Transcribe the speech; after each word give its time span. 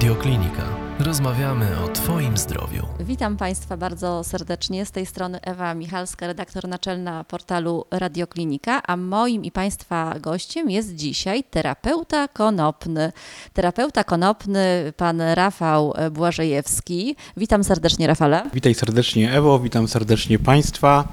Radioklinika. 0.00 0.62
Rozmawiamy 0.98 1.66
o 1.84 1.88
Twoim 1.88 2.36
zdrowiu. 2.36 2.86
Witam 3.00 3.36
Państwa 3.36 3.76
bardzo 3.76 4.24
serdecznie. 4.24 4.86
Z 4.86 4.90
tej 4.90 5.06
strony 5.06 5.40
Ewa 5.40 5.74
Michalska, 5.74 6.26
redaktor 6.26 6.68
naczelna 6.68 7.24
portalu 7.24 7.84
Radioklinika, 7.90 8.82
a 8.86 8.96
moim 8.96 9.44
i 9.44 9.50
Państwa 9.50 10.14
gościem 10.18 10.70
jest 10.70 10.94
dzisiaj 10.94 11.44
terapeuta 11.44 12.28
konopny. 12.28 13.12
Terapeuta 13.52 14.04
konopny, 14.04 14.92
pan 14.96 15.20
Rafał 15.20 15.94
Błażejewski. 16.10 17.16
Witam 17.36 17.64
serdecznie, 17.64 18.06
Rafale. 18.06 18.50
Witaj 18.54 18.74
serdecznie 18.74 19.32
Ewo, 19.32 19.58
witam 19.58 19.88
serdecznie 19.88 20.38
Państwa 20.38 21.08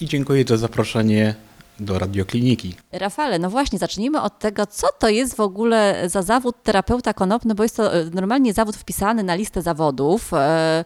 i 0.00 0.06
dziękuję 0.06 0.44
za 0.48 0.56
zaproszenie 0.56 1.34
do 1.80 1.98
radiokliniki. 1.98 2.74
Rafale, 2.92 3.38
no 3.38 3.50
właśnie, 3.50 3.78
zacznijmy 3.78 4.22
od 4.22 4.38
tego, 4.38 4.66
co 4.66 4.86
to 4.98 5.08
jest 5.08 5.36
w 5.36 5.40
ogóle 5.40 6.08
za 6.08 6.22
zawód 6.22 6.62
terapeuta 6.62 7.14
konopny, 7.14 7.54
bo 7.54 7.62
jest 7.62 7.76
to 7.76 7.94
e, 7.94 8.04
normalnie 8.04 8.52
zawód 8.54 8.76
wpisany 8.76 9.22
na 9.22 9.34
listę 9.34 9.62
zawodów. 9.62 10.34
E, 10.34 10.84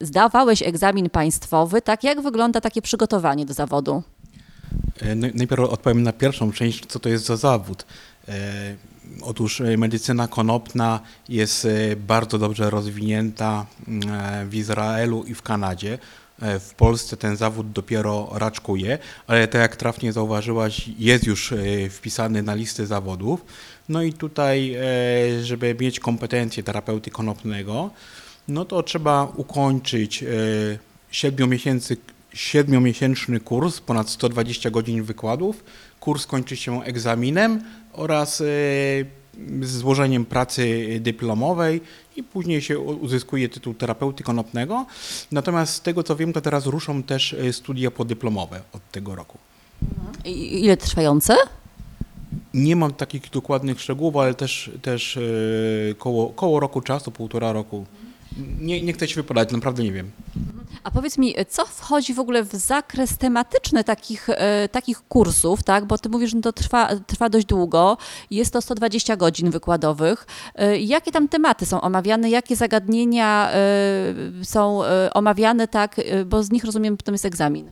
Zdawałeś 0.00 0.62
egzamin 0.62 1.10
państwowy, 1.10 1.82
tak? 1.82 2.04
Jak 2.04 2.20
wygląda 2.20 2.60
takie 2.60 2.82
przygotowanie 2.82 3.46
do 3.46 3.54
zawodu? 3.54 4.02
E, 5.00 5.14
Najpierw 5.14 5.60
odpowiem 5.60 6.02
na 6.02 6.12
pierwszą 6.12 6.52
część, 6.52 6.86
co 6.86 6.98
to 6.98 7.08
jest 7.08 7.24
za 7.24 7.36
zawód. 7.36 7.86
Otóż 9.22 9.62
medycyna 9.78 10.28
konopna 10.28 11.00
jest 11.28 11.68
bardzo 11.96 12.38
dobrze 12.38 12.70
rozwinięta 12.70 13.66
mm, 13.88 14.48
w 14.48 14.54
Izraelu 14.54 15.24
i 15.24 15.34
w 15.34 15.42
Kanadzie. 15.42 15.98
E, 16.44 16.60
W 16.60 16.74
Polsce 16.74 17.16
ten 17.16 17.36
zawód 17.36 17.72
dopiero 17.72 18.30
raczkuje, 18.32 18.98
ale 19.26 19.48
tak 19.48 19.60
jak 19.60 19.76
trafnie 19.76 20.12
zauważyłaś, 20.12 20.90
jest 20.98 21.26
już 21.26 21.52
e, 21.52 21.56
wpisany 21.90 22.42
na 22.42 22.54
listę 22.54 22.86
zawodów. 22.86 23.44
No 23.88 24.02
i 24.02 24.12
tutaj, 24.12 24.74
e, 24.74 25.44
żeby 25.44 25.76
mieć 25.80 26.00
kompetencje 26.00 26.62
terapeuty 26.62 27.10
konopnego, 27.10 27.90
no 28.48 28.64
to 28.64 28.82
trzeba 28.82 29.32
ukończyć 29.36 30.22
e, 30.22 30.26
7 31.10 31.50
miesięcy, 31.50 31.96
siedmiomiesięczny 32.34 33.40
kurs, 33.40 33.80
ponad 33.80 34.10
120 34.10 34.70
godzin 34.70 35.02
wykładów. 35.02 35.64
Kurs 36.00 36.26
kończy 36.26 36.56
się 36.56 36.82
egzaminem 36.82 37.62
oraz 37.92 38.42
e, 39.62 39.66
złożeniem 39.66 40.24
pracy 40.24 40.86
dyplomowej 41.00 41.80
i 42.16 42.22
później 42.22 42.62
się 42.62 42.78
uzyskuje 42.78 43.48
tytuł 43.48 43.74
terapeuty 43.74 44.22
konopnego. 44.24 44.86
Natomiast 45.32 45.74
z 45.74 45.80
tego 45.80 46.02
co 46.02 46.16
wiem, 46.16 46.32
to 46.32 46.40
teraz 46.40 46.66
ruszą 46.66 47.02
też 47.02 47.32
e, 47.34 47.52
studia 47.52 47.90
podyplomowe 47.90 48.62
od 48.72 48.90
tego 48.90 49.14
roku. 49.14 49.38
I- 50.24 50.64
Ile 50.64 50.76
trwające? 50.76 51.36
Nie 52.54 52.76
mam 52.76 52.92
takich 52.92 53.30
dokładnych 53.30 53.80
szczegółów, 53.80 54.16
ale 54.16 54.34
też, 54.34 54.70
też 54.82 55.16
e, 55.16 55.20
koło, 55.98 56.28
koło 56.30 56.60
roku 56.60 56.80
czasu, 56.80 57.10
półtora 57.10 57.52
roku. 57.52 57.86
Nie, 58.60 58.82
nie 58.82 58.92
chcę 58.92 59.08
się 59.08 59.14
wypowiadać, 59.14 59.52
naprawdę 59.52 59.82
nie 59.82 59.92
wiem. 59.92 60.10
A 60.84 60.90
powiedz 60.90 61.18
mi, 61.18 61.34
co 61.48 61.66
wchodzi 61.66 62.14
w 62.14 62.18
ogóle 62.18 62.44
w 62.44 62.52
zakres 62.52 63.18
tematyczny 63.18 63.84
takich, 63.84 64.28
e, 64.28 64.68
takich 64.68 65.00
kursów, 65.08 65.62
tak? 65.62 65.84
Bo 65.84 65.98
ty 65.98 66.08
mówisz, 66.08 66.30
że 66.30 66.40
to 66.40 66.52
trwa, 66.52 66.88
trwa 67.06 67.28
dość 67.28 67.46
długo, 67.46 67.96
jest 68.30 68.52
to 68.52 68.62
120 68.62 69.16
godzin 69.16 69.50
wykładowych. 69.50 70.26
E, 70.54 70.78
Jakie 70.78 71.12
tam 71.12 71.28
tematy 71.28 71.66
są 71.66 71.80
omawiane, 71.80 72.30
jakie 72.30 72.56
zagadnienia 72.56 73.50
e, 73.52 74.44
są 74.44 74.80
omawiane, 75.14 75.68
tak? 75.68 76.00
Bo 76.26 76.42
z 76.42 76.50
nich 76.50 76.64
rozumiem, 76.64 76.96
potem 76.96 77.14
jest 77.14 77.24
egzamin. 77.24 77.70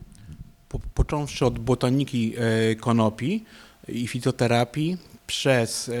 Po, 0.69 0.79
począwszy 0.93 1.45
od 1.45 1.59
botaniki 1.59 2.33
konopi 2.79 3.45
i 3.87 4.07
fitoterapii, 4.07 4.97
przez 5.27 5.91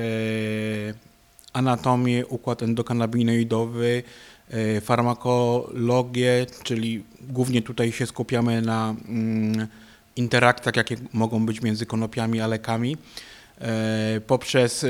anatomię, 1.53 2.25
układ 2.25 2.63
endokanabinoidowy, 2.63 4.03
farmakologię, 4.81 6.45
czyli 6.63 7.03
głównie 7.29 7.61
tutaj 7.61 7.91
się 7.91 8.05
skupiamy 8.05 8.61
na 8.61 8.95
mm, 9.07 9.67
interakcjach, 10.15 10.75
jakie 10.75 10.95
mogą 11.13 11.45
być 11.45 11.61
między 11.61 11.85
konopiami 11.85 12.41
a 12.41 12.47
lekami, 12.47 12.97
e, 13.59 14.21
poprzez 14.27 14.83
e, 14.83 14.87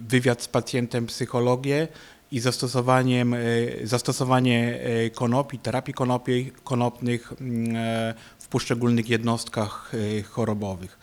wywiad 0.00 0.42
z 0.42 0.48
pacjentem, 0.48 1.06
psychologię 1.06 1.88
i 2.32 2.40
zastosowaniem, 2.40 3.34
e, 3.34 3.38
zastosowanie 3.84 4.80
e, 4.80 5.10
konopi, 5.10 5.58
terapii 5.58 5.94
konopi, 5.94 6.52
konopnych 6.64 7.32
mm, 7.40 7.76
e, 7.76 8.14
w 8.38 8.48
poszczególnych 8.48 9.08
jednostkach 9.08 9.92
e, 10.18 10.22
chorobowych. 10.22 10.98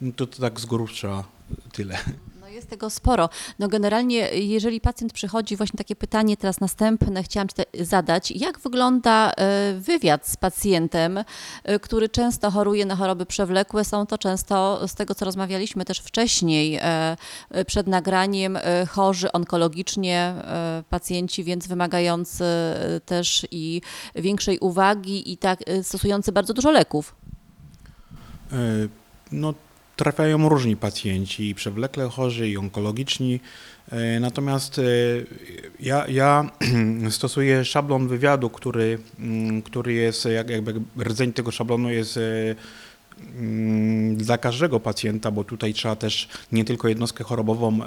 No 0.00 0.12
to, 0.16 0.26
to 0.26 0.40
tak 0.40 0.60
z 0.60 0.66
grubsza 0.66 1.24
tyle. 1.72 1.98
Jest 2.52 2.70
tego 2.70 2.90
sporo. 2.90 3.28
No 3.58 3.68
generalnie, 3.68 4.18
jeżeli 4.34 4.80
pacjent 4.80 5.12
przychodzi, 5.12 5.56
właśnie 5.56 5.78
takie 5.78 5.96
pytanie 5.96 6.36
teraz 6.36 6.60
następne 6.60 7.22
chciałam 7.22 7.48
zadać. 7.80 8.30
Jak 8.30 8.58
wygląda 8.58 9.32
e, 9.32 9.74
wywiad 9.74 10.28
z 10.28 10.36
pacjentem, 10.36 11.18
e, 11.64 11.78
który 11.78 12.08
często 12.08 12.50
choruje 12.50 12.86
na 12.86 12.96
choroby 12.96 13.26
przewlekłe? 13.26 13.84
Są 13.84 14.06
to 14.06 14.18
często, 14.18 14.88
z 14.88 14.94
tego 14.94 15.14
co 15.14 15.24
rozmawialiśmy 15.24 15.84
też 15.84 15.98
wcześniej, 15.98 16.78
e, 16.82 17.16
przed 17.66 17.86
nagraniem, 17.86 18.58
chorzy 18.88 19.32
onkologicznie 19.32 20.34
pacjenci, 20.90 21.44
więc 21.44 21.66
wymagający 21.66 22.44
też 23.06 23.46
i 23.50 23.82
większej 24.14 24.58
uwagi 24.58 25.32
i 25.32 25.36
tak 25.36 25.58
stosujący 25.82 26.32
bardzo 26.32 26.54
dużo 26.54 26.70
leków. 26.70 27.14
No, 29.32 29.54
trafiają 30.00 30.48
różni 30.48 30.76
pacjenci, 30.76 31.48
i 31.48 31.54
przewlekle 31.54 32.08
chorzy, 32.08 32.48
i 32.48 32.56
onkologiczni. 32.56 33.40
E, 33.92 34.20
Natomiast 34.20 34.78
e, 34.78 34.82
ja, 35.80 36.06
ja 36.08 36.50
stosuję 37.10 37.64
szablon 37.64 38.08
wywiadu, 38.08 38.50
który, 38.50 38.98
mm, 39.18 39.62
który 39.62 39.92
jest, 39.92 40.24
jak, 40.24 40.50
jakby 40.50 40.74
rdzeń 41.04 41.32
tego 41.32 41.50
szablonu 41.50 41.90
jest 41.90 42.16
e, 42.16 42.20
mm, 43.36 44.16
dla 44.16 44.38
każdego 44.38 44.80
pacjenta, 44.80 45.30
bo 45.30 45.44
tutaj 45.44 45.74
trzeba 45.74 45.96
też 45.96 46.28
nie 46.52 46.64
tylko 46.64 46.88
jednostkę 46.88 47.24
chorobową 47.24 47.80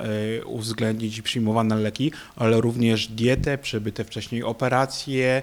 uwzględnić 0.45 1.17
i 1.17 1.23
przyjmowane 1.23 1.75
leki, 1.75 2.11
ale 2.35 2.61
również 2.61 3.07
dietę, 3.07 3.57
przebyte 3.57 4.03
wcześniej 4.03 4.43
operacje, 4.43 5.41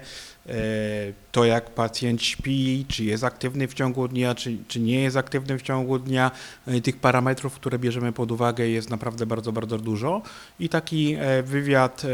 to 1.31 1.45
jak 1.45 1.69
pacjent 1.69 2.23
śpi, 2.23 2.85
czy 2.87 3.03
jest 3.03 3.23
aktywny 3.23 3.67
w 3.67 3.73
ciągu 3.73 4.07
dnia, 4.07 4.35
czy, 4.35 4.57
czy 4.67 4.79
nie 4.79 5.01
jest 5.01 5.17
aktywny 5.17 5.59
w 5.59 5.61
ciągu 5.61 5.99
dnia. 5.99 6.31
E, 6.67 6.81
Tych 6.81 6.97
parametrów, 6.97 7.55
które 7.55 7.79
bierzemy 7.79 8.11
pod 8.11 8.31
uwagę 8.31 8.67
jest 8.67 8.89
naprawdę 8.89 9.25
bardzo, 9.25 9.51
bardzo 9.51 9.77
dużo 9.77 10.21
i 10.59 10.69
taki 10.69 11.15
e, 11.19 11.43
wywiad 11.43 12.01
e, 12.05 12.07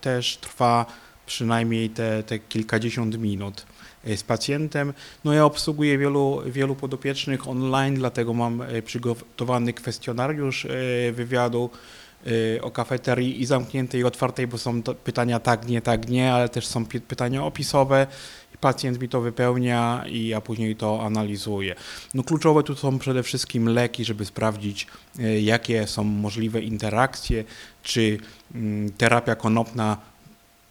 też 0.00 0.36
trwa 0.36 0.86
przynajmniej 1.26 1.90
te, 1.90 2.22
te 2.22 2.38
kilkadziesiąt 2.38 3.18
minut 3.18 3.66
e, 4.04 4.16
z 4.16 4.22
pacjentem. 4.22 4.92
No 5.24 5.32
ja 5.32 5.44
obsługuję 5.44 5.98
wielu, 5.98 6.42
wielu 6.46 6.74
podopiecznych 6.74 7.48
online, 7.48 7.94
dlatego 7.94 8.34
mam 8.34 8.62
e, 8.62 8.82
przygotowany 8.82 9.72
kwestionariusz 9.72 10.64
e, 10.64 10.68
wywiadu 11.12 11.70
e, 11.72 12.03
o 12.62 12.70
kafeterii 12.70 13.42
i 13.42 13.46
zamkniętej 13.46 14.00
i 14.00 14.04
otwartej, 14.04 14.46
bo 14.46 14.58
są 14.58 14.82
pytania 14.82 15.40
tak, 15.40 15.68
nie, 15.68 15.82
tak, 15.82 16.08
nie, 16.08 16.32
ale 16.32 16.48
też 16.48 16.66
są 16.66 16.86
pytania 16.86 17.44
opisowe. 17.44 18.06
Pacjent 18.60 19.00
mi 19.00 19.08
to 19.08 19.20
wypełnia 19.20 20.04
i 20.08 20.26
ja 20.26 20.40
później 20.40 20.76
to 20.76 21.02
analizuję. 21.06 21.74
No 22.14 22.22
kluczowe 22.22 22.62
tu 22.62 22.74
są 22.76 22.98
przede 22.98 23.22
wszystkim 23.22 23.68
leki, 23.68 24.04
żeby 24.04 24.24
sprawdzić, 24.24 24.86
e, 25.18 25.40
jakie 25.40 25.86
są 25.86 26.04
możliwe 26.04 26.60
interakcje, 26.60 27.44
czy 27.82 28.18
mm, 28.54 28.92
terapia 28.92 29.34
konopna 29.34 29.96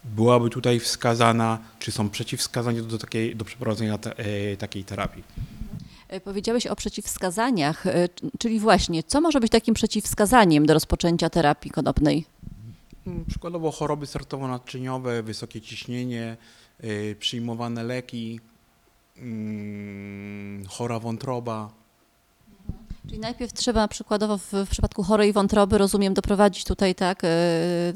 byłaby 0.03 0.49
tutaj 0.49 0.79
wskazana, 0.79 1.59
czy 1.79 1.91
są 1.91 2.09
przeciwwskazania 2.09 2.81
do, 2.81 2.97
takiej, 2.97 3.35
do 3.35 3.45
przeprowadzenia 3.45 3.97
te, 3.97 4.17
e, 4.17 4.57
takiej 4.57 4.83
terapii. 4.83 5.23
E, 6.13 6.21
Powiedziałeś 6.21 6.67
o 6.67 6.75
przeciwwskazaniach, 6.75 7.87
e, 7.87 8.09
czyli 8.39 8.59
właśnie, 8.59 9.03
co 9.03 9.21
może 9.21 9.39
być 9.39 9.51
takim 9.51 9.73
przeciwwskazaniem 9.73 10.65
do 10.65 10.73
rozpoczęcia 10.73 11.29
terapii 11.29 11.71
konopnej? 11.71 12.25
Mm, 13.07 13.25
Przykładowo 13.25 13.71
choroby 13.71 14.05
sercowo-naczyniowe, 14.05 15.23
wysokie 15.23 15.61
ciśnienie, 15.61 16.37
y, 16.83 17.15
przyjmowane 17.19 17.83
leki, 17.83 18.39
mm, 19.17 20.65
chora 20.67 20.99
wątroba. 20.99 21.69
Czyli 23.07 23.19
najpierw 23.19 23.53
trzeba 23.53 23.87
przykładowo 23.87 24.37
w, 24.37 24.51
w 24.53 24.69
przypadku 24.69 25.03
chorej 25.03 25.33
wątroby, 25.33 25.77
rozumiem, 25.77 26.13
doprowadzić 26.13 26.63
tutaj 26.63 26.95
tak 26.95 27.23
e, 27.23 27.27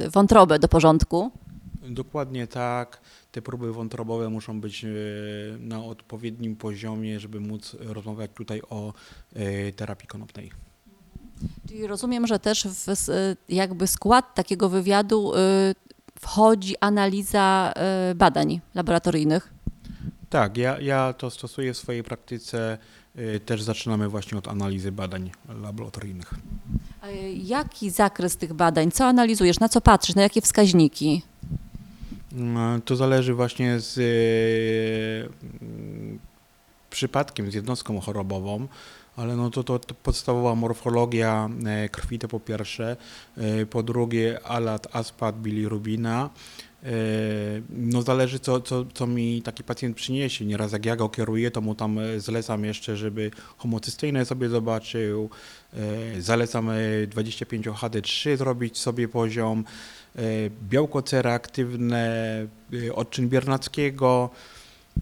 wątrobę 0.10 0.60
do 0.60 0.68
porządku. 0.68 1.32
Dokładnie 1.88 2.48
tak. 2.48 3.02
Te 3.32 3.42
próby 3.42 3.74
wątrobowe 3.74 4.30
muszą 4.30 4.62
być 4.62 4.84
y, 4.84 5.58
na 5.60 5.84
odpowiednim 5.84 6.56
poziomie, 6.56 7.20
żeby 7.20 7.40
móc 7.40 7.76
rozmawiać 7.80 8.32
tutaj 8.36 8.62
o 8.70 8.94
y, 9.36 9.74
terapii 9.76 10.08
konopnej. 10.08 10.52
Czyli 11.68 11.88
rozumiem, 11.88 12.28
że 12.28 12.40
też 12.40 12.68
w 12.68 12.90
e, 13.10 13.36
jakby 13.50 13.88
skład 13.88 14.36
takiego 14.36 14.70
wywiadu 14.70 15.36
e, 15.36 15.40
wchodzi 16.20 16.76
analiza 16.80 17.74
e, 17.76 18.16
badań 18.16 18.62
laboratoryjnych. 18.76 19.54
Tak, 20.30 20.58
ja, 20.58 20.80
ja 20.80 21.14
to 21.14 21.30
stosuję 21.30 21.74
w 21.74 21.78
swojej 21.78 22.04
praktyce. 22.04 22.78
Też 23.46 23.62
zaczynamy 23.62 24.10
właśnie 24.10 24.38
od 24.38 24.48
analizy 24.48 24.92
badań 24.92 25.32
laboratoryjnych. 25.62 26.34
Jaki 27.34 27.90
zakres 27.90 28.38
tych 28.38 28.54
badań? 28.54 28.92
Co 28.92 29.06
analizujesz? 29.06 29.60
Na 29.60 29.70
co 29.70 29.82
patrzysz? 29.82 30.16
Na 30.16 30.22
jakie 30.22 30.42
wskaźniki? 30.42 31.22
Mm, 32.38 32.82
To 32.82 32.96
zależy 32.96 33.34
właśnie 33.34 33.80
z 33.80 33.98
e, 33.98 34.02
mm, 35.62 36.20
przypadkiem, 36.90 37.52
z 37.52 37.54
jednostką 37.54 38.02
chorobową, 38.02 38.68
ale 39.16 39.36
no 39.36 39.50
to, 39.50 39.64
to, 39.64 39.80
to 39.80 39.96
podstawowa 39.96 40.56
morfologia 40.56 41.50
e, 41.66 41.90
krwi 41.90 42.20
to 42.20 42.28
po 42.28 42.40
pierwsze, 42.40 42.98
e, 43.38 43.66
po 43.66 43.84
drugie 43.84 44.40
alat, 44.44 44.88
aspat, 44.96 45.42
bilirubina. 45.42 46.30
No 47.70 48.02
zależy 48.02 48.40
co, 48.40 48.62
co, 48.62 48.86
co 48.94 49.08
mi 49.08 49.42
taki 49.42 49.64
pacjent 49.64 49.98
przyniesie. 49.98 50.46
Nieraz 50.46 50.72
jak 50.72 50.86
ja 50.86 50.96
go 50.96 51.10
kieruję, 51.10 51.52
to 51.52 51.62
mu 51.62 51.76
tam 51.76 52.00
zlecam 52.18 52.66
jeszcze, 52.66 52.98
żeby 52.98 53.32
homocysteinę 53.58 54.26
sobie 54.26 54.50
zobaczył, 54.50 55.30
zalecam 56.20 56.70
e, 56.70 56.74
25-HD3 57.08 58.38
zrobić 58.38 58.78
sobie 58.78 59.08
poziom, 59.08 59.64
białko 60.70 61.02
C 61.02 61.22
reaktywne, 61.22 62.08
e, 62.88 62.96
odczyn 62.96 63.30
Biernackiego, 63.30 64.30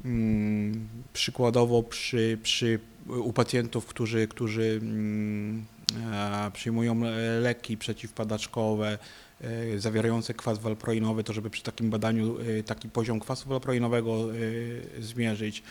Mm, 0.05 0.87
Przykładowo 1.13 1.83
przy, 1.83 2.37
przy, 2.43 2.79
u 3.07 3.33
pacjentów, 3.33 3.85
którzy, 3.85 4.27
którzy 4.27 4.79
mm, 4.81 5.65
e, 6.13 6.51
przyjmują 6.53 7.05
e, 7.05 7.39
leki 7.39 7.77
przeciwpadaczkowe 7.77 8.97
e, 9.41 9.79
zawierające 9.79 10.33
kwas 10.33 10.59
walproinowy, 10.59 11.23
to 11.23 11.33
żeby 11.33 11.49
przy 11.49 11.63
takim 11.63 11.89
badaniu 11.89 12.37
e, 12.39 12.63
taki 12.63 12.89
poziom 12.89 13.19
kwasu 13.19 13.49
walproinowego 13.49 14.11
e, 14.33 15.01
zmierzyć. 15.01 15.63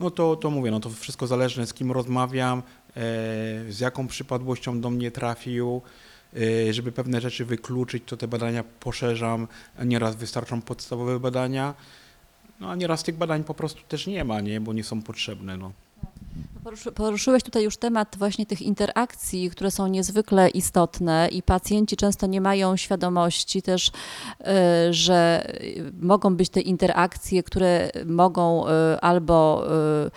No 0.00 0.10
to, 0.10 0.36
to 0.36 0.50
mówię, 0.50 0.70
no 0.70 0.80
to 0.80 0.90
wszystko 0.90 1.26
zależne 1.26 1.66
z 1.66 1.74
kim 1.74 1.92
rozmawiam, 1.92 2.58
e, 2.58 2.62
z 3.68 3.80
jaką 3.80 4.06
przypadłością 4.06 4.80
do 4.80 4.90
mnie 4.90 5.10
trafił. 5.10 5.82
E, 6.36 6.72
Żeby 6.72 6.92
pewne 6.92 7.20
rzeczy 7.20 7.44
wykluczyć, 7.44 8.02
to 8.06 8.16
te 8.16 8.28
badania 8.28 8.64
poszerzam. 8.80 9.48
Nieraz 9.84 10.16
wystarczą 10.16 10.62
podstawowe 10.62 11.20
badania. 11.20 11.74
No 12.60 12.70
a 12.70 12.74
nieraz 12.74 13.02
tych 13.02 13.16
badań 13.16 13.44
po 13.44 13.54
prostu 13.54 13.80
też 13.88 14.06
nie 14.06 14.24
ma, 14.24 14.40
nie? 14.40 14.60
bo 14.60 14.72
nie 14.72 14.84
są 14.84 15.02
potrzebne. 15.02 15.56
No. 15.56 15.72
Poruszy, 16.64 16.92
poruszyłeś 16.92 17.42
tutaj 17.42 17.64
już 17.64 17.76
temat 17.76 18.16
właśnie 18.18 18.46
tych 18.46 18.62
interakcji, 18.62 19.50
które 19.50 19.70
są 19.70 19.86
niezwykle 19.86 20.48
istotne 20.48 21.28
i 21.32 21.42
pacjenci 21.42 21.96
często 21.96 22.26
nie 22.26 22.40
mają 22.40 22.76
świadomości 22.76 23.62
też, 23.62 23.88
y, 23.88 23.92
że 24.90 25.46
y, 25.62 25.92
mogą 26.00 26.36
być 26.36 26.48
te 26.48 26.60
interakcje, 26.60 27.42
które 27.42 27.90
mogą 28.06 28.68
y, 28.68 28.70
albo 29.00 29.66
y, 30.06 30.10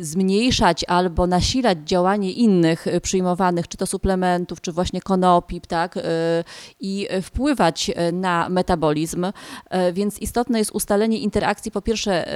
zmniejszać 0.00 0.84
albo 0.88 1.26
nasilać 1.26 1.78
działanie 1.84 2.32
innych 2.32 2.86
y, 2.86 3.00
przyjmowanych, 3.00 3.68
czy 3.68 3.76
to 3.76 3.86
suplementów, 3.86 4.60
czy 4.60 4.72
właśnie 4.72 5.00
konopi, 5.00 5.60
tak, 5.60 5.96
y, 5.96 6.00
i 6.80 7.08
wpływać 7.22 7.90
y, 7.90 8.12
na 8.12 8.48
metabolizm. 8.48 9.26
Więc 9.92 10.18
istotne 10.18 10.58
jest 10.58 10.70
ustalenie 10.70 11.18
interakcji 11.18 11.70
po 11.70 11.82
pierwsze 11.82 12.26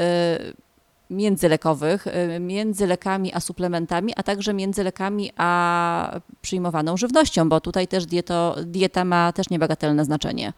międzylekowych, 1.11 2.06
między 2.41 2.87
lekami 2.87 3.35
a 3.35 3.41
suplementami, 3.41 4.12
a 4.17 4.23
także 4.23 4.55
między 4.55 4.85
lekami 4.85 5.31
a 5.37 6.20
przyjmowaną 6.41 6.96
żywnością, 6.96 7.49
bo 7.49 7.61
tutaj 7.61 7.88
też 7.88 8.06
dieto, 8.06 8.56
dieta 8.64 9.05
ma 9.05 9.32
też 9.32 9.50
niebagatelne 9.50 10.05
znaczenie. 10.05 10.52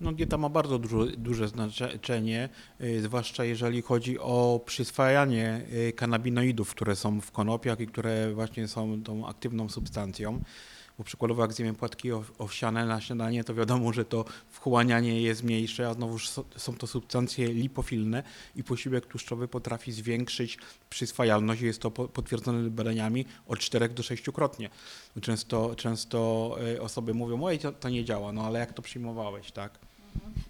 No, 0.00 0.12
dieta 0.12 0.38
ma 0.38 0.48
bardzo 0.48 0.78
dużo, 0.78 1.06
duże 1.06 1.48
znaczenie, 1.48 2.48
y, 2.80 3.02
zwłaszcza 3.02 3.44
jeżeli 3.44 3.82
chodzi 3.82 4.18
o 4.18 4.60
przyswajanie 4.66 5.60
y, 5.88 5.92
kanabinoidów, 5.92 6.70
które 6.70 6.96
są 6.96 7.20
w 7.20 7.30
konopiach 7.32 7.80
i 7.80 7.86
które 7.86 8.32
właśnie 8.34 8.68
są 8.68 9.02
tą 9.02 9.26
aktywną 9.28 9.68
substancją. 9.68 10.42
Bo 10.98 11.04
przykładowo 11.04 11.42
jak 11.42 11.52
zjemy 11.52 11.74
płatki 11.74 12.12
ow- 12.12 12.30
owsiane 12.38 12.86
na 12.86 13.00
śniadanie, 13.00 13.44
to 13.44 13.54
wiadomo, 13.54 13.92
że 13.92 14.04
to 14.04 14.24
wchłanianie 14.50 15.22
jest 15.22 15.42
mniejsze, 15.42 15.88
a 15.88 15.94
znowuż 15.94 16.28
są 16.56 16.74
to 16.76 16.86
substancje 16.86 17.48
lipofilne 17.54 18.22
i 18.56 18.64
posiłek 18.64 19.06
tłuszczowy 19.06 19.48
potrafi 19.48 19.92
zwiększyć 19.92 20.58
przyswajalność. 20.90 21.60
Jest 21.60 21.80
to 21.82 21.90
po- 21.90 22.08
potwierdzone 22.08 22.70
badaniami 22.70 23.24
od 23.46 23.58
4 23.58 23.88
do 23.88 24.02
6 24.02 24.24
krotnie. 24.34 24.70
Często, 25.20 25.74
często 25.76 26.56
y, 26.74 26.82
osoby 26.82 27.14
mówią, 27.14 27.42
oj, 27.44 27.58
to, 27.58 27.72
to 27.72 27.88
nie 27.88 28.04
działa, 28.04 28.32
no 28.32 28.42
ale 28.46 28.58
jak 28.58 28.72
to 28.72 28.82
przyjmowałeś, 28.82 29.52
tak? 29.52 29.89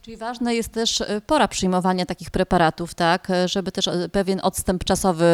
Czyli 0.03 0.17
ważne 0.17 0.55
jest 0.55 0.73
też 0.73 1.01
y, 1.01 1.21
pora 1.27 1.49
przyjmowania 1.49 2.07
takich 2.07 2.31
preparatów, 2.31 2.95
tak, 2.95 3.31
y, 3.31 3.49
żeby 3.49 3.73
też 3.73 3.87
y, 3.87 4.09
pewien 4.13 4.41
odstęp 4.43 4.85
czasowy 4.85 5.25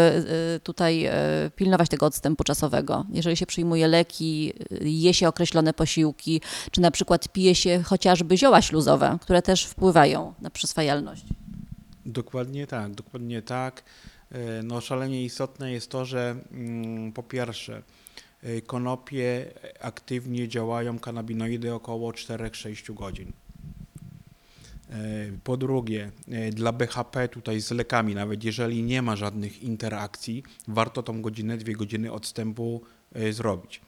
tutaj 0.63 1.11
pilnować 1.57 1.89
tego 1.89 2.07
odstępu 2.07 2.45
czasowego. 2.45 3.07
Jeżeli 3.13 3.37
się 3.37 3.47
przyjmuje 3.47 3.89
leki, 3.89 4.53
je 4.81 5.15
się 5.15 5.29
określone 5.29 5.75
posiłki, 5.75 6.41
czy 6.71 6.81
na 6.81 6.91
przykład 6.91 7.29
pije 7.29 7.55
się 7.55 7.83
chociażby 7.83 8.37
zioła 8.37 8.63
śluzowe, 8.63 9.19
które 9.23 9.43
też 9.43 9.65
wpływają 9.65 10.35
na 10.41 10.51
przyswajalność. 10.51 11.25
Dokładnie 12.07 12.67
tak, 12.67 12.95
dokładnie 12.95 13.43
tak. 13.43 13.83
E, 14.33 14.63
No, 14.63 14.81
szalenie 14.81 15.25
istotne 15.25 15.73
jest 15.73 15.91
to, 15.91 16.05
że 16.05 16.37
mm, 16.53 17.13
po 17.13 17.23
pierwsze, 17.23 17.83
e, 18.43 18.61
konopie 18.61 19.47
aktywnie 19.81 20.49
działają 20.49 20.99
kanabinoidy 20.99 21.75
około 21.75 22.13
4-6 22.13 22.95
godzin. 22.95 23.33
E, 24.91 24.95
Po 25.45 25.57
drugie, 25.57 26.11
e, 26.29 26.51
dla 26.51 26.73
BHP 26.73 27.29
tutaj 27.29 27.61
z 27.61 27.71
lekami, 27.71 28.15
nawet 28.15 28.45
jeżeli 28.45 28.83
nie 28.83 29.03
ma 29.03 29.17
żadnych 29.17 29.63
interakcji, 29.63 30.43
warto 30.69 31.03
tą 31.03 31.23
godzinę, 31.23 31.57
dwie 31.57 31.75
godziny 31.75 32.13
odstępu 32.13 32.83
e, 33.13 33.33
zrobić. 33.33 33.81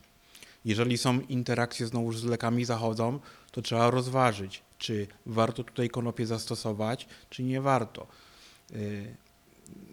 Jeżeli 0.64 0.98
są 0.98 1.20
interakcje 1.20 1.86
znowu 1.86 2.12
z 2.12 2.24
lekami 2.24 2.64
zachodzą, 2.64 3.18
to 3.52 3.62
trzeba 3.62 3.90
rozważyć, 3.90 4.62
czy 4.78 5.06
warto 5.26 5.64
tutaj 5.64 5.88
konopie 5.88 6.26
zastosować, 6.26 7.08
czy 7.30 7.42
nie 7.42 7.60
warto. 7.60 8.06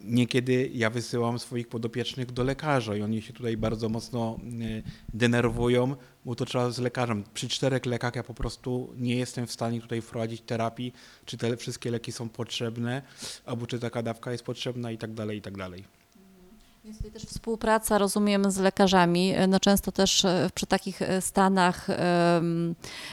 Niekiedy 0.04 0.70
ja 0.74 0.90
wysyłam 0.90 1.38
swoich 1.38 1.68
podopiecznych 1.68 2.32
do 2.32 2.44
lekarza 2.44 2.96
i 2.96 3.02
oni 3.02 3.22
się 3.22 3.32
tutaj 3.32 3.56
bardzo 3.56 3.88
mocno 3.88 4.38
y, 4.62 4.82
denerwują, 5.14 5.96
bo 6.24 6.34
to 6.34 6.44
trzeba 6.44 6.70
z 6.70 6.78
lekarzem. 6.78 7.24
Przy 7.34 7.48
czterech 7.48 7.86
lekach 7.86 8.16
ja 8.16 8.22
po 8.22 8.34
prostu 8.34 8.94
nie 8.96 9.16
jestem 9.16 9.46
w 9.46 9.52
stanie 9.52 9.80
tutaj 9.80 10.00
wprowadzić 10.00 10.40
terapii, 10.40 10.92
czy 11.24 11.36
te 11.36 11.56
wszystkie 11.56 11.90
leki 11.90 12.12
są 12.12 12.28
potrzebne, 12.28 13.02
albo 13.46 13.66
czy 13.66 13.78
taka 13.78 14.02
dawka 14.02 14.32
jest 14.32 14.44
potrzebna 14.44 14.90
i 14.90 14.98
tak 14.98 15.14
dalej, 15.14 15.38
i 15.38 15.42
tak 15.42 15.56
dalej. 15.56 15.84
Jest 16.84 16.98
tutaj 16.98 17.12
też 17.12 17.22
współpraca, 17.22 17.98
rozumiem, 17.98 18.50
z 18.50 18.58
lekarzami. 18.58 19.34
No 19.48 19.60
często 19.60 19.92
też 19.92 20.24
e, 20.24 20.50
przy 20.54 20.66
takich 20.66 21.02
e, 21.02 21.20
stanach 21.20 21.86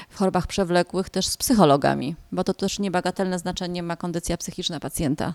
w 0.09 0.15
chorobach 0.15 0.47
przewlekłych 0.47 1.09
też 1.09 1.27
z 1.27 1.37
psychologami, 1.37 2.15
bo 2.31 2.43
to 2.43 2.53
też 2.53 2.79
niebagatelne 2.79 3.39
znaczenie 3.39 3.83
ma 3.83 3.95
kondycja 3.95 4.37
psychiczna 4.37 4.79
pacjenta. 4.79 5.33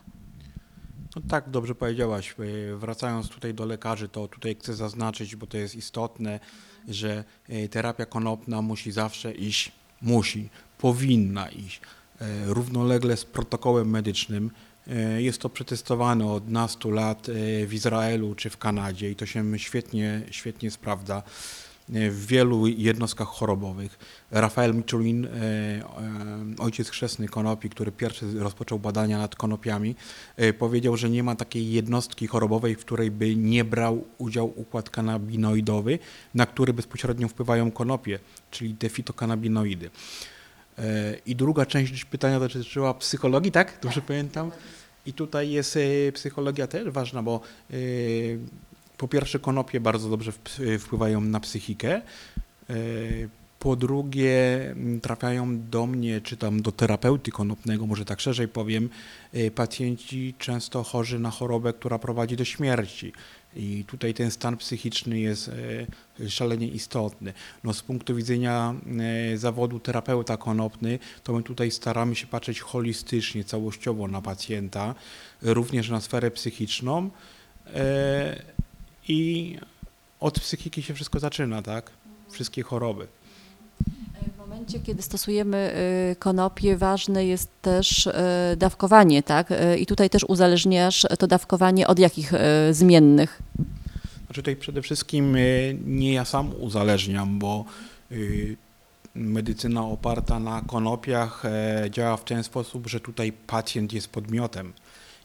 No 1.18 1.30
tak, 1.30 1.50
dobrze 1.50 1.74
powiedziałaś. 1.74 2.34
E, 2.38 2.76
Wracając 2.76 3.28
tutaj 3.28 3.54
do 3.54 3.66
lekarzy, 3.66 4.08
to 4.08 4.28
tutaj 4.28 4.56
chcę 4.60 4.74
zaznaczyć, 4.74 5.36
bo 5.36 5.46
to 5.46 5.56
jest 5.56 5.74
istotne, 5.74 6.40
że 6.88 7.24
e, 7.48 7.68
terapia 7.68 8.06
konopna 8.06 8.62
musi 8.62 8.92
zawsze 8.92 9.32
iść, 9.32 9.72
musi, 10.02 10.48
powinna 10.78 11.48
iść 11.48 11.80
e, 12.20 12.26
równolegle 12.46 13.16
z 13.16 13.24
protokołem 13.24 13.90
medycznym. 13.90 14.50
Jest 15.18 15.40
to 15.40 15.48
przetestowane 15.48 16.26
od 16.32 16.48
nastu 16.48 16.90
lat 16.90 17.26
w 17.66 17.72
Izraelu 17.72 18.34
czy 18.34 18.50
w 18.50 18.56
Kanadzie 18.56 19.10
i 19.10 19.16
to 19.16 19.26
się 19.26 19.58
świetnie, 19.58 20.22
świetnie 20.30 20.70
sprawdza 20.70 21.22
w 21.88 22.26
wielu 22.26 22.66
jednostkach 22.66 23.28
chorobowych. 23.28 23.98
Rafael 24.30 24.74
Michelin, 24.74 25.24
e, 25.24 25.30
e, 25.30 25.82
ojciec 26.58 26.88
chrzestny 26.88 27.28
konopi, 27.28 27.70
który 27.70 27.92
pierwszy 27.92 28.40
rozpoczął 28.40 28.78
badania 28.78 29.18
nad 29.18 29.36
konopiami, 29.36 29.94
e, 30.36 30.52
powiedział, 30.52 30.96
że 30.96 31.10
nie 31.10 31.22
ma 31.22 31.34
takiej 31.34 31.72
jednostki 31.72 32.26
chorobowej, 32.26 32.74
w 32.74 32.78
której 32.78 33.10
by 33.10 33.36
nie 33.36 33.64
brał 33.64 34.04
udział 34.18 34.52
układ 34.60 34.90
kanabinoidowy, 34.90 35.98
na 36.34 36.46
który 36.46 36.72
bezpośrednio 36.72 37.28
wpływają 37.28 37.70
konopie, 37.70 38.18
czyli 38.50 38.74
te 38.74 38.88
fitokanabinoidy. 38.88 39.90
E, 40.78 41.14
I 41.26 41.36
druga 41.36 41.66
część 41.66 42.04
pytania 42.04 42.40
dotyczyła 42.40 42.94
psychologii, 42.94 43.52
tak? 43.52 43.78
Dobrze 43.82 44.02
pamiętam? 44.02 44.50
I 45.06 45.12
tutaj 45.12 45.50
jest 45.50 45.76
e, 45.76 46.12
psychologia 46.12 46.66
też 46.66 46.90
ważna, 46.90 47.22
bo 47.22 47.40
e, 47.70 47.74
po 48.98 49.08
pierwsze 49.08 49.38
konopie 49.38 49.80
bardzo 49.80 50.10
dobrze 50.10 50.32
wp- 50.32 50.78
wpływają 50.78 51.20
na 51.20 51.40
psychikę. 51.40 52.02
E, 52.70 52.74
Po 53.58 53.76
drugie, 53.76 54.60
m, 54.70 55.00
trafiają 55.00 55.68
do 55.70 55.86
mnie, 55.86 56.20
czy 56.20 56.36
tam 56.36 56.62
do 56.62 56.72
terapeuty 56.72 57.30
konopnego, 57.30 57.86
może 57.86 58.04
tak 58.04 58.20
szerzej 58.20 58.48
powiem, 58.48 58.88
e, 59.32 59.50
pacjenci 59.50 60.34
często 60.38 60.82
chorzy 60.82 61.18
na 61.18 61.30
chorobę, 61.30 61.72
która 61.72 61.98
prowadzi 61.98 62.36
do 62.36 62.44
śmierci. 62.44 63.12
I 63.56 63.84
tutaj 63.86 64.14
ten 64.14 64.30
stan 64.30 64.56
psychiczny 64.56 65.20
jest 65.20 65.50
e, 66.20 66.30
szalenie 66.30 66.68
istotny. 66.68 67.32
No, 67.64 67.74
z 67.74 67.82
punktu 67.82 68.14
widzenia 68.14 68.74
e, 69.32 69.38
zawodu 69.38 69.80
terapeuta 69.80 70.36
konopny, 70.36 70.98
to 71.24 71.32
my 71.32 71.42
tutaj 71.42 71.70
staramy 71.70 72.14
się 72.14 72.26
patrzeć 72.26 72.60
holistycznie, 72.60 73.44
całościowo 73.44 74.08
na 74.08 74.22
pacjenta, 74.22 74.94
również 75.42 75.90
na 75.90 76.00
sferę 76.00 76.30
psychiczną. 76.30 77.10
I 79.08 79.56
od 80.20 80.40
psychiki 80.40 80.82
się 80.82 80.94
wszystko 80.94 81.20
zaczyna, 81.20 81.62
tak? 81.62 81.90
wszystkie 82.30 82.62
choroby. 82.62 83.06
W 84.34 84.38
momencie, 84.38 84.80
kiedy 84.80 85.02
stosujemy 85.02 85.72
y, 86.12 86.16
konopie, 86.16 86.76
ważne 86.76 87.26
jest 87.26 87.50
też 87.62 88.06
y, 88.06 88.12
dawkowanie, 88.56 89.22
tak? 89.22 89.50
Y, 89.50 89.78
I 89.78 89.86
tutaj 89.86 90.10
też 90.10 90.24
uzależniasz 90.24 91.06
to 91.18 91.26
dawkowanie 91.26 91.86
od 91.86 91.98
jakich 91.98 92.32
zmiennych? 92.70 93.42
Znaczy 94.26 94.42
tutaj 94.42 94.56
przede 94.56 94.82
wszystkim 94.82 95.36
nie 95.84 96.12
ja 96.12 96.24
sam 96.24 96.52
uzależniam, 96.60 97.38
bo 97.38 97.64
medycyna 99.14 99.84
oparta 99.84 100.38
na 100.40 100.62
konopiach 100.66 101.44
e, 101.44 101.86
działa 101.90 102.16
w 102.16 102.24
ten 102.24 102.44
sposób, 102.44 102.86
że 102.86 103.00
tutaj 103.00 103.32
pacjent 103.32 103.92
jest 103.92 104.08
podmiotem 104.08 104.72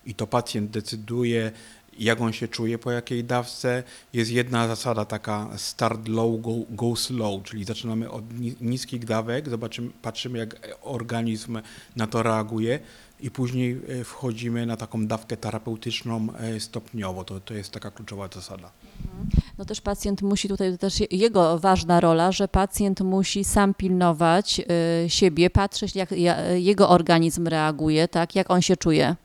i 0.06 0.16
to 0.16 0.28
pacjent 0.28 0.72
decyduje, 0.72 1.52
jak 2.00 2.22
on 2.22 2.34
się 2.34 2.48
czuje 2.48 2.78
po 2.78 2.92
jakiej 2.92 3.24
dawce. 3.24 3.84
Jest 4.14 4.32
jedna 4.32 4.68
zasada 4.68 5.06
taka 5.06 5.50
start 5.58 6.08
low, 6.08 6.42
go, 6.42 6.52
go 6.70 6.96
slow, 6.96 7.44
czyli 7.44 7.64
zaczynamy 7.66 8.12
od 8.12 8.40
ni- 8.40 8.56
niskich 8.62 9.06
dawek, 9.06 9.50
zobaczymy, 9.50 9.90
patrzymy 10.02 10.38
jak 10.40 10.78
organizm 10.82 11.58
na 11.96 12.08
to 12.08 12.24
reaguje 12.24 12.80
i 13.20 13.32
później 13.32 13.82
e, 14.00 14.04
wchodzimy 14.04 14.66
na 14.66 14.78
taką 14.78 15.08
dawkę 15.08 15.38
terapeutyczną 15.38 16.28
e, 16.40 16.60
stopniowo. 16.60 17.24
To, 17.24 17.40
to 17.40 17.54
jest 17.54 17.72
taka 17.72 17.92
kluczowa 17.92 18.30
zasada. 18.36 18.72
No 19.58 19.66
też 19.66 19.82
pacjent 19.82 20.22
musi, 20.22 20.48
tutaj 20.48 20.78
też 20.78 21.00
je- 21.00 21.08
jego 21.12 21.60
ważna 21.60 22.00
rola, 22.00 22.32
że 22.32 22.48
pacjent 22.48 23.02
musi 23.02 23.44
sam 23.44 23.74
pilnować 23.74 24.60
y, 25.06 25.10
siebie, 25.10 25.50
patrzeć 25.50 25.96
jak 25.96 26.12
ja, 26.12 26.42
jego 26.52 26.90
organizm 26.90 27.48
reaguje, 27.48 28.08
tak? 28.08 28.36
Jak 28.36 28.52
on 28.52 28.62
się 28.62 28.78
czuje. 28.78 29.16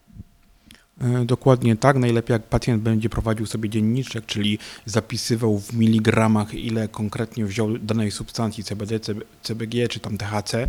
E, 1.00 1.24
Dokładnie 1.24 1.76
tak. 1.76 1.96
Najlepiej 1.96 2.34
jak 2.34 2.42
pacjent 2.42 2.82
będzie 2.82 3.08
prowadził 3.08 3.46
sobie 3.46 3.68
dzienniczek, 3.68 4.26
czyli 4.26 4.58
zapisywał 4.86 5.58
w 5.58 5.72
miligramach, 5.74 6.54
ile 6.54 6.88
konkretnie 6.88 7.44
wziął 7.44 7.78
danej 7.78 8.10
substancji 8.10 8.64
CBD, 8.64 9.00
CB 9.00 9.20
CBG 9.42 9.88
czy 9.88 10.00
tam 10.00 10.18
THC. 10.18 10.54
E, 10.54 10.68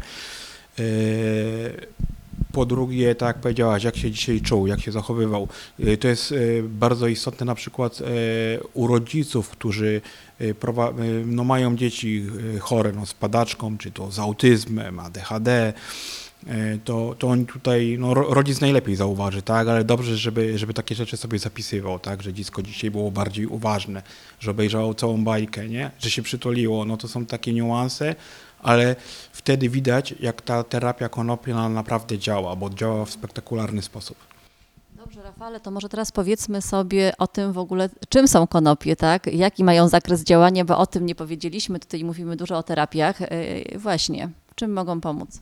Po 2.52 2.66
drugie, 2.66 3.16
tak 3.16 3.28
jak 3.28 3.40
powiedziałaś, 3.42 3.84
jak 3.84 3.98
się 3.98 4.12
dzisiaj 4.12 4.42
czuł, 4.42 4.68
jak 4.68 4.82
się 4.82 4.92
zachowywał. 4.92 5.48
E, 5.80 5.98
To 5.98 6.08
jest 6.08 6.34
bardzo 6.64 7.08
istotne 7.08 7.46
na 7.46 7.56
przykład 7.56 8.00
u 8.74 8.88
rodziców, 8.88 9.50
którzy 9.50 10.02
no, 11.26 11.44
mają 11.44 11.76
dzieci 11.76 12.26
chore 12.60 12.92
no, 12.94 13.06
z 13.06 13.14
padaczką, 13.14 13.78
czy 13.78 13.92
to 13.92 14.12
z 14.12 14.20
autyzmem, 14.20 15.00
ADHD. 15.00 15.74
E, 16.48 16.78
to, 16.78 17.16
to 17.20 17.28
on 17.28 17.46
tutaj, 17.46 17.98
no 18.00 18.14
ro- 18.14 18.34
rodzic 18.34 18.62
najlepiej 18.62 18.96
zauważy, 18.96 19.42
tak, 19.42 19.68
ale 19.68 19.84
dobrze, 19.84 20.18
żeby, 20.18 20.58
żeby 20.58 20.74
takie 20.74 20.96
rzeczy 20.96 21.18
sobie 21.18 21.40
zapisywał, 21.40 22.00
tak, 22.00 22.24
że 22.24 22.34
dziecko 22.34 22.62
dzisiaj 22.62 22.92
było 22.92 23.12
bardziej 23.12 23.46
uważne, 23.48 24.02
że 24.40 24.52
obejrzało 24.52 24.94
całą 24.94 25.24
bajkę, 25.24 25.68
nie, 25.68 25.92
że 26.00 26.12
się 26.12 26.22
przytuliło, 26.22 26.86
no 26.86 26.98
to 26.98 27.08
są 27.08 27.26
takie 27.26 27.54
niuanse, 27.54 28.16
ale 28.64 28.96
wtedy 29.32 29.70
widać, 29.70 30.16
jak 30.20 30.42
ta 30.42 30.64
terapia 30.64 31.10
konopna 31.10 31.70
naprawdę 31.70 32.18
działa, 32.18 32.56
bo 32.56 32.70
działa 32.70 33.06
w 33.06 33.10
spektakularny 33.12 33.82
sposób. 33.82 34.18
Dobrze, 34.96 35.22
Rafale, 35.24 35.60
to 35.60 35.72
może 35.72 35.90
teraz 35.90 36.12
powiedzmy 36.12 36.62
sobie 36.62 37.14
o 37.18 37.28
tym 37.28 37.54
w 37.54 37.58
ogóle, 37.58 37.90
czym 38.10 38.28
są 38.28 38.48
konopie, 38.48 38.96
tak? 38.96 39.28
Jaki 39.28 39.64
mają 39.64 39.88
zakres 39.88 40.24
działania, 40.24 40.66
bo 40.66 40.78
o 40.78 40.88
tym 40.88 41.06
nie 41.06 41.16
powiedzieliśmy. 41.16 41.80
Tutaj 41.80 42.04
mówimy 42.04 42.36
dużo 42.36 42.58
o 42.58 42.64
terapiach. 42.64 43.22
Y, 43.22 43.28
Właśnie, 43.80 44.30
czym 44.56 44.74
mogą 44.74 45.02
pomóc? 45.02 45.40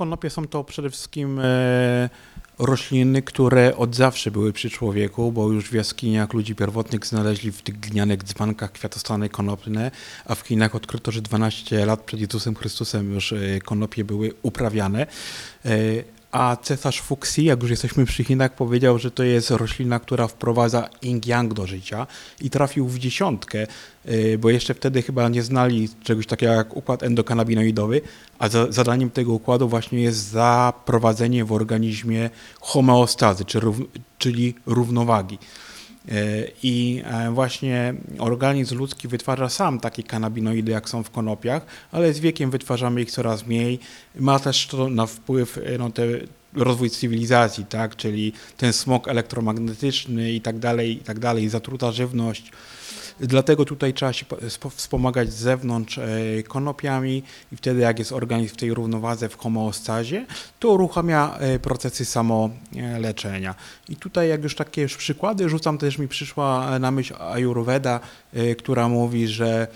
No, 0.00 0.04
konopie 0.04 0.30
są 0.30 0.46
to 0.46 0.64
przede 0.64 0.90
wszystkim 0.90 1.38
e, 1.38 2.10
rośliny, 2.58 3.22
które 3.22 3.76
od 3.76 3.96
zawsze 3.96 4.30
były 4.30 4.52
przy 4.52 4.70
człowieku, 4.70 5.32
bo 5.32 5.48
już 5.48 5.70
w 5.70 5.72
jaskiniach 5.72 6.32
ludzi 6.32 6.54
pierwotnych 6.54 7.06
znaleźli 7.06 7.52
w 7.52 7.62
tych 7.62 7.80
glinianych 7.80 8.24
dzbankach 8.24 8.72
kwiatostany 8.72 9.28
konopne, 9.28 9.90
a 10.24 10.34
w 10.34 10.40
Chinach 10.40 10.74
odkryto, 10.74 11.12
że 11.12 11.22
12 11.22 11.86
lat 11.86 12.00
przed 12.00 12.20
Jezusem 12.20 12.54
Chrystusem 12.54 13.14
już 13.14 13.32
e, 13.32 13.60
konopie 13.60 14.04
były 14.04 14.32
uprawiane. 14.42 15.06
A 16.32 16.56
cesarz 16.62 17.00
Fuxi, 17.00 17.44
jak 17.44 17.62
już 17.62 17.70
jesteśmy 17.70 18.06
przy 18.06 18.24
Chinach, 18.24 18.54
powiedział, 18.54 18.98
że 18.98 19.10
to 19.10 19.22
jest 19.22 19.50
roślina, 19.50 20.00
która 20.00 20.28
wprowadza 20.28 20.88
yin-yang 21.02 21.52
do 21.52 21.66
życia 21.66 22.06
i 22.40 22.50
trafił 22.50 22.88
w 22.88 22.98
dziesiątkę, 22.98 23.66
y, 24.08 24.38
bo 24.38 24.50
jeszcze 24.50 24.74
wtedy 24.74 25.02
chyba 25.02 25.28
nie 25.28 25.42
znali 25.42 25.88
czegoś 26.04 26.26
takiego 26.26 26.52
jak 26.52 26.76
układ 26.76 27.02
endokanabinoidowy, 27.02 28.00
a 28.38 28.48
za, 28.48 28.72
zadaniem 28.72 29.10
tego 29.10 29.32
układu 29.32 29.68
właśnie 29.68 30.02
jest 30.02 30.30
zaprowadzenie 30.30 31.44
w 31.44 31.52
organizmie 31.52 32.30
homeostazy, 32.60 33.44
czy 33.44 33.60
czyli 34.18 34.54
równowagi. 34.66 35.38
Y, 36.10 36.52
I 36.62 37.02
e, 37.04 37.30
właśnie 37.30 37.94
organizm 38.18 38.78
ludzki 38.78 39.08
wytwarza 39.08 39.48
sam 39.48 39.80
takie 39.80 40.02
kanabinoidy, 40.02 40.72
jak 40.72 40.88
są 40.88 41.02
w 41.02 41.10
konopiach, 41.10 41.66
ale 41.92 42.12
z 42.12 42.20
wiekiem 42.20 42.50
wytwarzamy 42.50 43.02
ich 43.02 43.10
coraz 43.10 43.46
mniej. 43.46 43.78
Ma 44.16 44.38
też 44.38 44.66
to 44.66 44.88
na 44.88 45.06
wpływ 45.06 45.58
e, 45.58 45.78
no, 45.78 45.90
te, 45.90 46.02
rozwój 46.54 46.90
cywilizacji, 46.90 47.64
tak, 47.64 47.96
czyli 47.96 48.32
ten 48.56 48.72
smog 48.72 49.08
elektromagnetyczny 49.08 50.32
i 50.32 50.40
tak 50.40 50.58
dalej, 50.58 50.92
i 50.92 51.00
tak 51.00 51.18
dalej, 51.18 51.48
zatruta 51.48 51.92
żywność. 51.92 52.52
Dlatego 53.20 53.64
tutaj 53.64 53.94
trzeba 53.94 54.12
się 54.12 54.26
po- 54.26 54.36
spo- 54.36 54.70
wspomagać 54.70 55.32
z 55.32 55.36
zewnątrz 55.36 55.98
e, 55.98 56.06
konopiami 56.42 57.22
i 57.52 57.56
wtedy 57.56 57.80
jak 57.80 57.98
jest 57.98 58.12
organizm 58.12 58.54
w 58.54 58.56
tej 58.56 58.74
równowadze, 58.74 59.28
w 59.28 59.36
homeostazie, 59.36 60.26
to 60.58 60.68
uruchamia 60.68 61.36
e, 61.38 61.58
procesy 61.58 62.04
samoleczenia. 62.04 63.54
I 63.88 63.96
tutaj 63.96 64.28
jak 64.28 64.42
już 64.42 64.54
takie 64.54 64.82
już 64.82 64.96
przykłady 64.96 65.48
rzucam, 65.48 65.78
też 65.78 65.98
mi 65.98 66.08
przyszła 66.08 66.78
na 66.78 66.90
myśl 66.90 67.14
Ayurveda, 67.18 68.00
e, 68.34 68.54
która 68.54 68.88
mówi, 68.88 69.28
że 69.28 69.66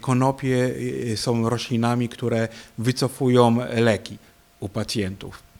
konopie 0.00 0.74
są 1.16 1.48
roślinami, 1.48 2.08
które 2.08 2.48
wycofują 2.78 3.56
leki 3.74 4.18
u 4.60 4.68
pacjentów. 4.68 5.51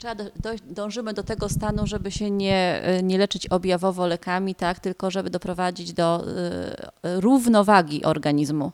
Trzeba 0.00 0.14
do, 0.14 0.24
dążymy 0.70 1.14
do 1.14 1.22
tego 1.22 1.48
stanu, 1.48 1.86
żeby 1.86 2.10
się 2.10 2.30
nie, 2.30 2.82
y, 2.98 3.02
nie 3.02 3.18
leczyć 3.18 3.46
objawowo 3.46 4.06
lekami, 4.06 4.54
tak? 4.54 4.80
Tylko 4.80 5.10
żeby 5.10 5.30
doprowadzić 5.30 5.92
do 5.92 6.24
y, 6.28 7.20
równowagi 7.20 8.04
organizmu. 8.04 8.72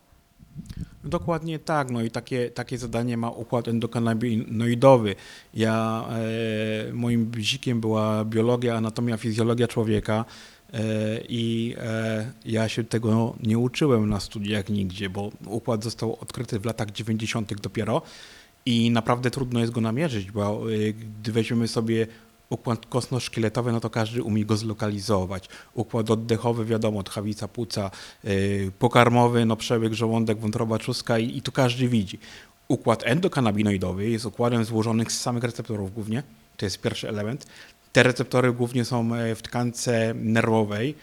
Dokładnie 1.04 1.59
tak, 1.59 1.90
no 1.90 2.02
i 2.02 2.11
takie, 2.11 2.50
takie 2.50 2.78
zadanie 2.78 3.16
ma 3.16 3.30
układ 3.30 3.68
endokanabinoidowy. 3.68 5.14
Ja, 5.54 6.04
e, 6.88 6.92
moim 6.92 7.26
bzikiem 7.26 7.80
była 7.80 8.25
biologia, 8.25 8.76
anatomia, 8.76 9.16
fizjologia 9.16 9.68
człowieka 9.68 10.25
e, 10.73 10.80
i 11.28 11.75
e, 11.78 12.33
ja 12.45 12.68
się 12.68 12.85
tego 12.85 13.35
nie 13.42 13.59
uczyłem 13.59 14.09
na 14.09 14.21
studiach 14.21 14.68
nigdzie, 14.68 15.11
bo 15.11 15.30
układ 15.47 15.85
został 15.85 16.18
odkryty 16.21 16.59
w 16.61 16.64
latach 16.64 16.90
90. 16.90 17.61
dopiero 17.61 18.02
i 18.66 18.90
naprawdę 18.90 19.30
trudno 19.30 19.61
jest 19.61 19.73
go 19.73 19.80
namierzyć, 19.80 20.30
bo 20.30 20.73
e, 20.73 20.92
gdy 20.92 21.32
weźmiemy 21.32 21.68
sobie 21.68 22.06
układ 22.50 22.87
kostno-szkieletowy, 22.87 23.73
no 23.73 23.80
to 23.80 23.90
każdy 23.90 24.23
umie 24.23 24.44
go 24.44 24.56
zlokalizować. 24.56 25.49
Układ 25.75 26.11
oddechowy, 26.11 26.64
wiadomo, 26.64 27.02
tchawica, 27.02 27.49
płuca, 27.49 27.90
yy, 28.25 28.73
pokarmowy, 28.78 29.46
no 29.46 29.56
przebieg, 29.56 29.94
żołądek, 29.94 30.38
wątroba, 30.38 30.78
trzustka 30.78 31.18
i, 31.18 31.37
i 31.37 31.42
tu 31.42 31.52
każdy 31.52 31.88
widzi. 31.88 32.18
Układ 32.68 33.02
endokanabinoidowy 33.06 34.11
jest 34.11 34.26
układem 34.26 34.64
złożonym 34.64 35.11
z 35.11 35.20
samych 35.20 35.44
receptorów 35.44 35.94
głównie, 35.94 36.23
to 36.56 36.66
jest 36.66 36.80
pierwszy 36.80 37.08
element. 37.08 37.46
Te 37.92 38.02
receptory 38.02 38.52
głównie 38.52 38.85
są 38.85 39.14
e, 39.14 39.35
w 39.35 39.42
tkance 39.42 40.14
nerwowej, 40.14 40.94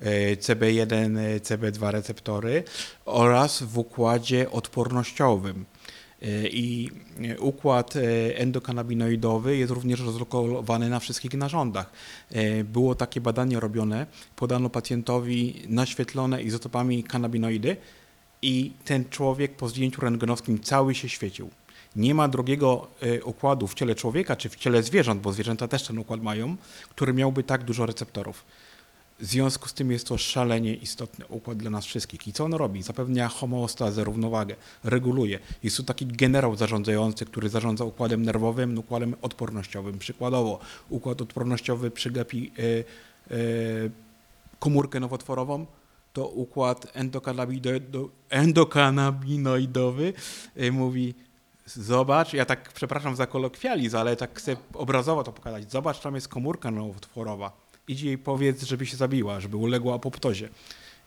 e, 0.00 0.36
CB1, 0.36 1.18
e, 1.18 1.40
CB2 1.40 1.90
receptory 1.90 2.64
oraz 3.04 3.62
w 3.62 3.78
układzie 3.78 4.50
odpornościowym. 4.50 5.64
E, 6.26 6.48
I 6.48 6.90
e, 7.22 7.38
układ 7.38 7.96
e, 7.96 8.00
endokanabinoidowy 8.38 9.56
jest 9.56 9.72
również 9.72 10.00
rozlokowany 10.00 10.88
na 10.88 11.00
wszystkich 11.00 11.34
narządach. 11.34 11.92
Było 12.64 12.94
takie 12.94 13.20
badanie 13.20 13.60
robione, 13.60 14.06
podano 14.36 14.70
pacjentowi 14.70 15.62
naświetlone 15.68 16.42
izotopami 16.42 17.04
kanabinoidy 17.04 17.76
i 18.42 18.72
ten 18.84 19.04
człowiek 19.10 19.56
po 19.56 19.68
zdjęciu 19.68 20.00
rentgenowskim 20.00 20.60
cały 20.60 20.94
się 20.94 21.08
świecił. 21.08 21.50
Nie 21.96 22.14
ma 22.14 22.28
drugiego 22.28 22.88
układu 23.24 23.66
w 23.66 23.74
ciele 23.74 23.94
człowieka 23.94 24.36
czy 24.36 24.48
w 24.48 24.56
ciele 24.56 24.82
zwierząt, 24.82 25.20
bo 25.22 25.32
zwierzęta 25.32 25.68
też 25.68 25.82
ten 25.82 25.98
układ 25.98 26.22
mają, 26.22 26.56
który 26.90 27.12
miałby 27.12 27.42
tak 27.42 27.64
dużo 27.64 27.86
receptorów. 27.86 28.44
W 29.20 29.24
związku 29.24 29.68
z 29.68 29.74
tym 29.74 29.92
jest 29.92 30.06
to 30.06 30.18
szalenie 30.18 30.74
istotny 30.74 31.26
układ 31.26 31.58
dla 31.58 31.70
nas 31.70 31.84
wszystkich. 31.84 32.28
I 32.28 32.32
co 32.32 32.44
on 32.44 32.54
robi? 32.54 32.82
Zapewnia 32.82 33.28
homeostazę, 33.28 34.04
równowagę, 34.04 34.56
reguluje. 34.84 35.38
Jest 35.62 35.76
tu 35.76 35.82
taki 35.82 36.06
generał 36.06 36.56
zarządzający, 36.56 37.26
który 37.26 37.48
zarządza 37.48 37.84
układem 37.84 38.22
nerwowym, 38.22 38.78
układem 38.78 39.14
odpornościowym. 39.22 39.98
Przykładowo, 39.98 40.58
układ 40.90 41.22
odpornościowy 41.22 41.90
przygapi 41.90 42.52
e, 42.58 42.62
e, 42.62 43.36
komórkę 44.58 45.00
nowotworową, 45.00 45.66
to 46.12 46.28
układ 46.28 46.86
endokannabinoido- 46.94 48.08
endokanabinoidowy 48.30 50.12
e, 50.56 50.70
mówi 50.70 51.14
zobacz, 51.66 52.32
ja 52.32 52.44
tak 52.44 52.72
przepraszam 52.72 53.16
za 53.16 53.26
kolokwializm, 53.26 53.96
ale 53.96 54.16
tak 54.16 54.38
chcę 54.38 54.56
obrazowo 54.74 55.24
to 55.24 55.32
pokazać. 55.32 55.70
Zobacz, 55.72 56.00
tam 56.00 56.14
jest 56.14 56.28
komórka 56.28 56.70
nowotworowa 56.70 57.65
idź 57.88 58.00
jej 58.00 58.18
powiedz, 58.18 58.62
żeby 58.62 58.86
się 58.86 58.96
zabiła, 58.96 59.40
żeby 59.40 59.56
uległa 59.56 59.94
apoptozie. 59.94 60.48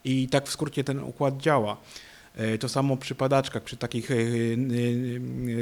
I 0.03 0.27
tak 0.27 0.47
w 0.47 0.51
skrócie 0.51 0.83
ten 0.83 0.99
układ 0.99 1.37
działa. 1.37 1.77
E, 2.35 2.57
To 2.57 2.69
samo 2.69 2.97
przy 2.97 3.15
padaczkach, 3.15 3.63
przy 3.63 3.77
takich 3.77 4.11
e, 4.11 4.15
e, 4.15 4.17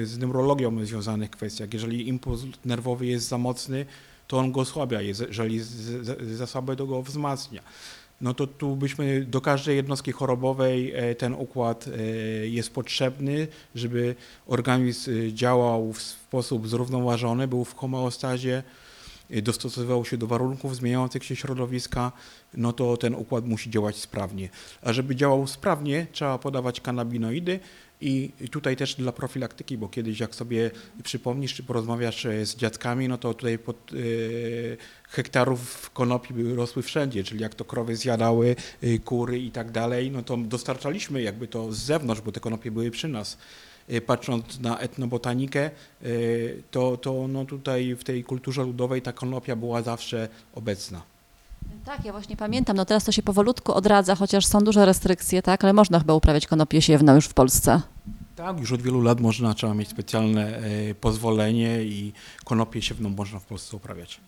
z 0.05 0.17
neurologią 0.17 0.85
związanych 0.85 1.29
kwestiach. 1.29 1.73
Jeżeli 1.73 2.07
impuls 2.07 2.41
nerwowy 2.65 3.05
jest 3.05 3.27
za 3.27 3.37
mocny, 3.37 3.85
to 4.27 4.37
on 4.37 4.51
go 4.51 4.61
osłabia, 4.61 5.01
jeżeli 5.01 5.61
za 6.35 6.47
słaby, 6.47 6.75
to 6.75 6.87
go 6.87 7.01
wzmacnia. 7.01 7.61
No 8.21 8.33
to 8.33 8.47
tu 8.47 8.75
byśmy 8.75 9.25
do 9.25 9.41
każdej 9.41 9.75
jednostki 9.75 10.11
chorobowej 10.11 10.93
ten 11.17 11.33
układ 11.33 11.85
jest 12.43 12.73
potrzebny, 12.73 13.47
żeby 13.75 14.15
organizm 14.47 15.11
działał 15.33 15.93
w 15.93 16.01
sposób 16.01 16.67
zrównoważony, 16.67 17.47
był 17.47 17.65
w 17.65 17.75
homeostazie, 17.75 18.63
dostosowywał 19.29 20.05
się 20.05 20.17
do 20.17 20.27
warunków 20.27 20.75
zmieniających 20.75 21.23
się 21.23 21.35
środowiska, 21.35 22.11
no 22.53 22.73
to 22.73 22.97
ten 22.97 23.15
układ 23.15 23.45
musi 23.45 23.69
działać 23.69 23.95
sprawnie. 23.95 24.49
A 24.81 24.93
żeby 24.93 25.15
działał 25.15 25.47
sprawnie, 25.47 26.07
trzeba 26.11 26.37
podawać 26.37 26.81
kanabinoidy 26.81 27.59
i 28.01 28.31
tutaj 28.51 28.75
też 28.75 28.95
dla 28.95 29.11
profilaktyki, 29.11 29.77
bo 29.77 29.89
kiedyś 29.89 30.19
jak 30.19 30.35
sobie 30.35 30.71
przypomnisz 31.03 31.53
czy 31.53 31.63
porozmawiasz 31.63 32.25
e, 32.25 32.45
z 32.45 32.55
dziadkami, 32.55 33.07
no 33.07 33.17
to 33.17 33.33
tutaj 33.33 33.59
pod, 33.59 33.91
e, 33.93 33.95
hektarów 35.03 35.89
konopi 35.93 36.33
rosły 36.55 36.83
wszędzie, 36.83 37.23
czyli 37.23 37.41
jak 37.41 37.55
to 37.55 37.65
krowy 37.65 37.95
zjadały, 37.95 38.55
e, 38.81 38.99
kury 38.99 39.39
i 39.39 39.51
tak 39.51 39.71
dalej, 39.71 40.11
no 40.11 40.23
to 40.23 40.37
dostarczaliśmy 40.37 41.21
jakby 41.21 41.47
to 41.47 41.73
z 41.73 41.77
zewnątrz, 41.77 42.21
bo 42.21 42.31
te 42.31 42.39
konopie 42.39 42.71
były 42.71 42.91
przy 42.91 43.07
nas. 43.07 43.37
E, 43.87 44.01
Patrząc 44.01 44.59
na 44.59 44.79
etnobotanikę, 44.79 45.61
e, 45.65 45.71
to, 46.71 46.97
to 46.97 47.27
no 47.27 47.45
tutaj 47.45 47.95
w 47.95 48.03
tej 48.03 48.23
kulturze 48.23 48.63
ludowej 48.63 49.01
ta 49.01 49.13
konopia 49.13 49.55
była 49.55 49.81
zawsze 49.81 50.29
obecna. 50.55 51.01
Tak, 51.85 52.05
ja 52.05 52.11
właśnie 52.11 52.37
pamiętam, 52.37 52.77
no 52.77 52.85
teraz 52.85 53.03
to 53.03 53.11
się 53.11 53.23
powolutku 53.23 53.73
odradza, 53.73 54.15
chociaż 54.15 54.45
są 54.45 54.59
duże 54.59 54.85
restrykcje, 54.85 55.41
tak, 55.41 55.63
ale 55.63 55.73
można 55.73 55.99
chyba 55.99 56.13
uprawiać 56.13 56.47
konopie 56.47 56.81
siewną 56.81 57.15
już 57.15 57.25
w 57.25 57.33
Polsce. 57.33 57.81
Tak, 58.35 58.59
już 58.59 58.71
od 58.71 58.81
wielu 58.81 59.01
lat 59.01 59.19
można, 59.19 59.53
trzeba 59.53 59.73
mieć 59.73 59.89
specjalne 59.89 60.57
e, 60.57 60.95
pozwolenie 60.95 61.83
i 61.83 62.13
konopię 62.45 62.81
siewną 62.81 63.09
można 63.09 63.39
w 63.39 63.45
Polsce 63.45 63.77
uprawiać. 63.77 64.19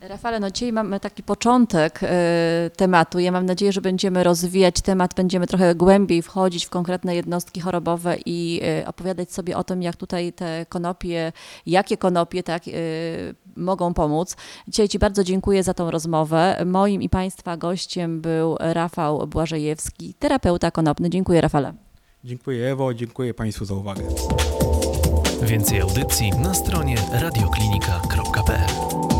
Rafale, 0.00 0.40
no 0.40 0.50
dzisiaj 0.50 0.72
mamy 0.72 1.00
taki 1.00 1.22
początek 1.22 2.00
e, 2.02 2.70
tematu. 2.76 3.18
Ja 3.18 3.32
mam 3.32 3.46
nadzieję, 3.46 3.72
że 3.72 3.80
będziemy 3.80 4.24
rozwijać 4.24 4.80
temat, 4.80 5.14
będziemy 5.14 5.46
trochę 5.46 5.74
głębiej 5.74 6.22
wchodzić 6.22 6.66
w 6.66 6.70
konkretne 6.70 7.16
jednostki 7.16 7.60
chorobowe 7.60 8.16
i 8.26 8.60
e, 8.62 8.86
opowiadać 8.86 9.32
sobie 9.32 9.56
o 9.56 9.64
tym, 9.64 9.82
jak 9.82 9.96
tutaj 9.96 10.32
te 10.32 10.66
konopie, 10.68 11.32
jakie 11.66 11.96
konopie 11.96 12.42
tak, 12.42 12.62
e, 12.68 12.70
mogą 13.56 13.94
pomóc. 13.94 14.36
Dzisiaj 14.68 14.88
Ci 14.88 14.98
bardzo 14.98 15.24
dziękuję 15.24 15.62
za 15.62 15.74
tą 15.74 15.90
rozmowę. 15.90 16.62
Moim 16.66 17.02
i 17.02 17.08
Państwa 17.08 17.56
gościem 17.56 18.20
był 18.20 18.56
Rafał 18.60 19.26
Błażejewski, 19.26 20.14
terapeuta 20.18 20.70
konopny. 20.70 21.10
Dziękuję, 21.10 21.40
Rafale. 21.40 21.72
Dziękuję 22.24 22.72
Ewo, 22.72 22.94
dziękuję 22.94 23.34
Państwu 23.34 23.64
za 23.64 23.74
uwagę. 23.74 24.02
Więcej 25.42 25.80
audycji 25.80 26.30
na 26.30 26.54
stronie 26.54 26.96
radioklinika.pl 27.12 29.19